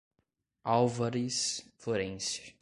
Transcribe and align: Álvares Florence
Álvares 0.65 1.63
Florence 1.77 2.55